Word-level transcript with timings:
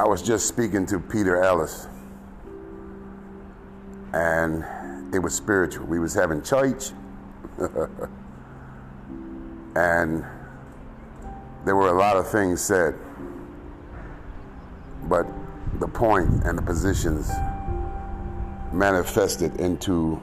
I 0.00 0.08
was 0.08 0.22
just 0.22 0.48
speaking 0.48 0.86
to 0.86 0.98
Peter 0.98 1.42
Ellis, 1.42 1.86
and 4.14 4.64
it 5.14 5.18
was 5.18 5.34
spiritual. 5.34 5.84
We 5.84 5.98
was 5.98 6.14
having 6.14 6.42
church, 6.42 6.92
and 9.76 10.24
there 11.66 11.76
were 11.76 11.88
a 11.88 11.98
lot 11.98 12.16
of 12.16 12.26
things 12.26 12.62
said, 12.62 12.94
but 15.02 15.26
the 15.80 15.88
point 15.88 16.44
and 16.44 16.56
the 16.56 16.62
positions 16.62 17.30
manifested 18.72 19.54
into 19.60 20.18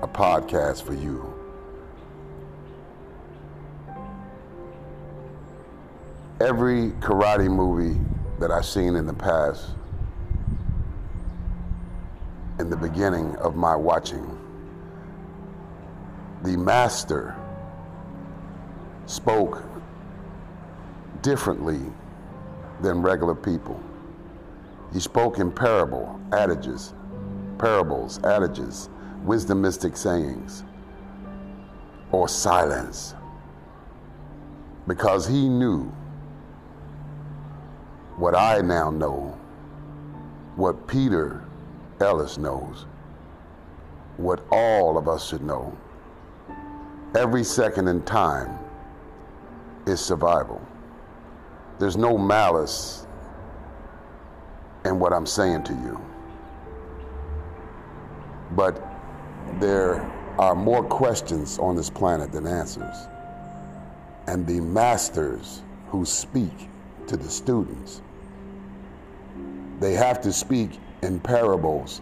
a 0.00 0.06
podcast 0.06 0.84
for 0.84 0.94
you. 0.94 1.34
Every 6.40 6.92
karate 7.00 7.50
movie 7.50 7.98
that 8.38 8.50
I've 8.50 8.66
seen 8.66 8.94
in 8.96 9.06
the 9.06 9.14
past, 9.14 9.70
in 12.58 12.70
the 12.70 12.76
beginning 12.76 13.34
of 13.36 13.56
my 13.56 13.74
watching, 13.74 14.38
the 16.42 16.56
master 16.56 17.34
spoke 19.06 19.62
differently 21.22 21.80
than 22.80 23.02
regular 23.02 23.34
people. 23.34 23.80
He 24.92 25.00
spoke 25.00 25.38
in 25.38 25.50
parable, 25.50 26.20
adages, 26.32 26.94
parables, 27.58 28.22
adages, 28.24 28.88
wisdomistic 29.24 29.96
sayings, 29.96 30.62
or 32.12 32.28
silence, 32.28 33.14
because 34.86 35.26
he 35.26 35.48
knew 35.48 35.92
what 38.18 38.34
I 38.34 38.60
now 38.60 38.90
know, 38.90 39.38
what 40.56 40.88
Peter 40.88 41.44
Ellis 42.00 42.36
knows, 42.36 42.84
what 44.16 44.44
all 44.50 44.98
of 44.98 45.06
us 45.06 45.28
should 45.28 45.42
know. 45.42 45.76
Every 47.16 47.44
second 47.44 47.86
in 47.86 48.02
time 48.02 48.58
is 49.86 50.00
survival. 50.00 50.60
There's 51.78 51.96
no 51.96 52.18
malice 52.18 53.06
in 54.84 54.98
what 54.98 55.12
I'm 55.12 55.26
saying 55.26 55.62
to 55.64 55.72
you. 55.72 56.00
But 58.50 58.84
there 59.60 60.00
are 60.38 60.56
more 60.56 60.82
questions 60.82 61.56
on 61.60 61.76
this 61.76 61.88
planet 61.88 62.32
than 62.32 62.48
answers. 62.48 62.96
And 64.26 64.44
the 64.44 64.60
masters 64.60 65.62
who 65.86 66.04
speak 66.04 66.68
to 67.06 67.16
the 67.16 67.30
students 67.30 68.02
they 69.80 69.92
have 69.92 70.20
to 70.22 70.32
speak 70.32 70.78
in 71.02 71.20
parables 71.20 72.00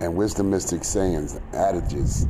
and 0.00 0.14
wisdomistic 0.14 0.84
sayings, 0.84 1.38
adages. 1.52 2.26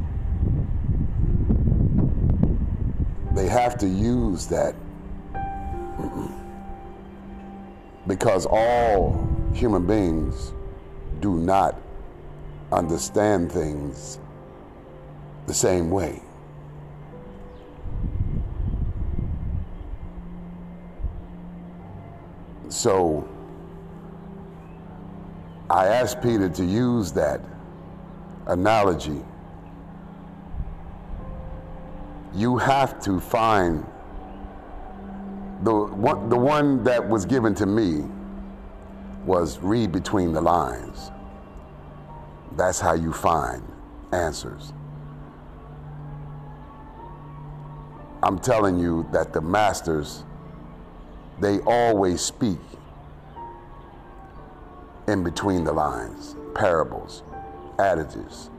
They 3.35 3.47
have 3.47 3.79
to 3.79 3.87
use 3.87 4.47
that 4.49 4.75
because 8.07 8.47
all 8.47 9.29
human 9.55 9.87
beings 9.87 10.53
do 11.21 11.37
not 11.37 11.81
understand 12.73 13.53
things 13.53 14.19
the 15.47 15.55
same 15.55 15.91
way. 15.91 16.21
So 22.71 23.29
I 25.69 25.87
asked 25.87 26.23
Peter 26.23 26.49
to 26.49 26.65
use 26.65 27.13
that 27.13 27.41
analogy. 28.47 29.21
You 32.33 32.59
have 32.59 33.03
to 33.03 33.19
find 33.19 33.85
the 35.65 35.75
one, 35.75 36.29
the 36.29 36.37
one 36.37 36.85
that 36.85 37.07
was 37.07 37.27
given 37.27 37.55
to 37.57 37.67
me 37.67 38.05
was 39.27 39.59
read 39.59 39.91
between 39.91 40.33
the 40.33 40.41
lines. 40.41 41.11
That's 42.57 42.79
how 42.81 42.95
you 42.95 43.13
find 43.13 43.63
answers. 44.13 44.73
I'm 48.23 48.39
telling 48.39 48.79
you 48.79 49.09
that 49.13 49.33
the 49.33 49.41
masters 49.41 50.25
they 51.41 51.59
always 51.61 52.21
speak 52.21 52.59
in 55.09 55.25
between 55.25 55.65
the 55.65 55.73
lines, 55.73 56.37
parables, 56.55 57.23
adages, 57.79 58.51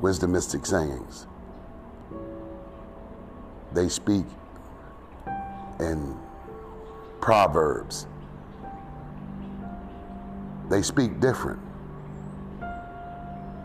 wisdomistic 0.00 0.66
sayings. 0.66 1.26
They 3.72 3.88
speak 3.88 4.24
in 5.80 6.16
proverbs. 7.20 8.06
They 10.70 10.82
speak 10.82 11.20
different. 11.20 11.60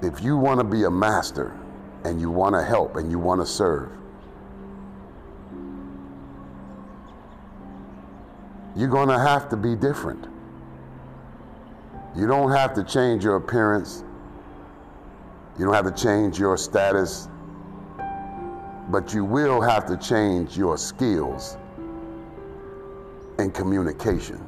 If 0.02 0.22
you 0.24 0.38
want 0.38 0.60
to 0.60 0.64
be 0.64 0.84
a 0.84 0.92
master 0.92 1.58
and 2.04 2.22
you 2.22 2.30
want 2.30 2.56
to 2.56 2.64
help 2.64 2.96
and 2.96 3.12
you 3.12 3.20
want 3.20 3.42
to 3.42 3.46
serve, 3.46 3.92
you're 8.76 8.90
going 8.90 9.10
to 9.10 9.20
have 9.20 9.50
to 9.50 9.58
be 9.58 9.76
different. 9.76 10.28
You 12.16 12.28
don't 12.28 12.52
have 12.52 12.74
to 12.76 12.84
change 12.84 13.24
your 13.24 13.36
appearance. 13.36 14.04
You 15.58 15.66
don't 15.66 15.74
have 15.74 15.94
to 15.94 16.04
change 16.04 16.40
your 16.40 16.58
status. 16.58 17.28
But 18.90 19.14
you 19.14 19.24
will 19.24 19.62
have 19.62 19.86
to 19.88 19.98
change 19.98 20.58
your 20.58 20.78
skills 20.78 21.58
in 23.38 23.52
communication. 23.52 24.46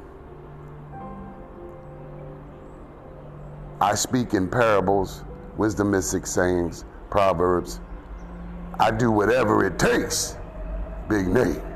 I 3.80 3.94
speak 3.94 4.34
in 4.34 4.48
parables, 4.48 5.24
wisdom 5.56 5.92
wisdomistic 5.92 6.26
sayings, 6.26 6.84
proverbs. 7.10 7.80
I 8.78 8.90
do 8.90 9.10
whatever 9.10 9.64
it 9.64 9.78
takes, 9.78 10.36
Big 11.08 11.26
Nate. 11.26 11.71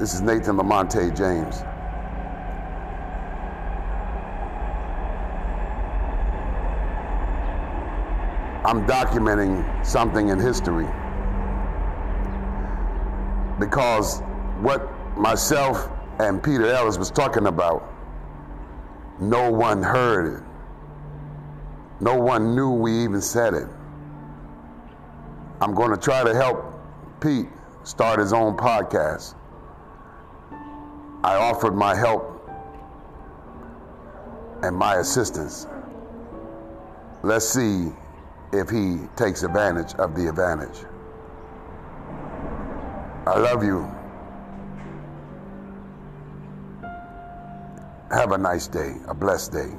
This 0.00 0.14
is 0.14 0.22
Nathan 0.22 0.56
Lamonte 0.56 1.14
James. 1.14 1.56
I'm 8.64 8.86
documenting 8.86 9.84
something 9.84 10.30
in 10.30 10.38
history 10.38 10.86
because 13.58 14.20
what 14.62 14.88
myself 15.18 15.90
and 16.18 16.42
Peter 16.42 16.64
Ellis 16.64 16.96
was 16.96 17.10
talking 17.10 17.46
about, 17.46 17.86
no 19.20 19.50
one 19.50 19.82
heard 19.82 20.38
it. 20.38 20.42
No 22.00 22.16
one 22.16 22.54
knew 22.54 22.70
we 22.70 23.04
even 23.04 23.20
said 23.20 23.52
it. 23.52 23.68
I'm 25.60 25.74
going 25.74 25.90
to 25.90 25.98
try 25.98 26.24
to 26.24 26.34
help 26.34 26.72
Pete 27.20 27.50
start 27.84 28.18
his 28.18 28.32
own 28.32 28.56
podcast. 28.56 29.34
I 31.22 31.36
offered 31.36 31.76
my 31.76 31.94
help 31.94 32.40
and 34.62 34.74
my 34.74 34.96
assistance. 34.96 35.66
Let's 37.22 37.46
see 37.46 37.92
if 38.52 38.70
he 38.70 39.00
takes 39.16 39.42
advantage 39.42 39.94
of 39.94 40.14
the 40.16 40.28
advantage. 40.28 40.84
I 43.26 43.38
love 43.38 43.62
you. 43.62 43.88
Have 48.10 48.32
a 48.32 48.38
nice 48.38 48.66
day, 48.66 48.96
a 49.06 49.14
blessed 49.14 49.52
day. 49.52 49.70